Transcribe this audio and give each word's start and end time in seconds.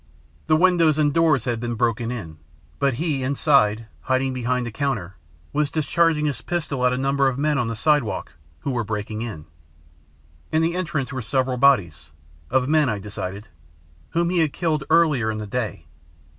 The 0.47 0.55
windows 0.55 0.97
and 0.97 1.13
doors 1.13 1.45
had 1.45 1.59
been 1.59 1.75
broken 1.75 2.09
in, 2.09 2.39
but 2.79 2.95
he, 2.95 3.21
inside, 3.21 3.85
hiding 4.01 4.33
behind 4.33 4.65
a 4.65 4.71
counter, 4.71 5.15
was 5.53 5.69
discharging 5.69 6.25
his 6.25 6.41
pistol 6.41 6.83
at 6.87 6.91
a 6.91 6.97
number 6.97 7.27
of 7.27 7.37
men 7.37 7.59
on 7.59 7.67
the 7.67 7.75
sidewalk 7.75 8.31
who 8.61 8.71
were 8.71 8.83
breaking 8.83 9.21
in. 9.21 9.45
In 10.51 10.63
the 10.63 10.73
entrance 10.75 11.13
were 11.13 11.21
several 11.21 11.57
bodies 11.57 12.13
of 12.49 12.67
men, 12.67 12.89
I 12.89 12.97
decided, 12.97 13.49
whom 14.09 14.31
he 14.31 14.39
had 14.39 14.53
killed 14.53 14.83
earlier 14.89 15.29
in 15.29 15.37
the 15.37 15.45
day. 15.45 15.85